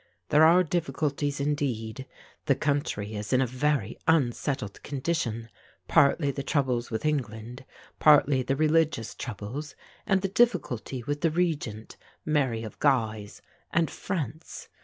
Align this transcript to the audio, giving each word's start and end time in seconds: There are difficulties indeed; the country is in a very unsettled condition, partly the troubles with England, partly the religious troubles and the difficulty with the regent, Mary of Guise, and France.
There 0.29 0.43
are 0.43 0.63
difficulties 0.63 1.39
indeed; 1.39 2.07
the 2.47 2.55
country 2.55 3.13
is 3.13 3.31
in 3.33 3.39
a 3.39 3.45
very 3.45 3.99
unsettled 4.07 4.81
condition, 4.81 5.47
partly 5.87 6.31
the 6.31 6.41
troubles 6.41 6.89
with 6.89 7.05
England, 7.05 7.63
partly 7.99 8.41
the 8.41 8.55
religious 8.55 9.13
troubles 9.13 9.75
and 10.07 10.23
the 10.23 10.27
difficulty 10.27 11.03
with 11.03 11.21
the 11.21 11.29
regent, 11.29 11.97
Mary 12.25 12.63
of 12.63 12.79
Guise, 12.79 13.43
and 13.69 13.91
France. 13.91 14.69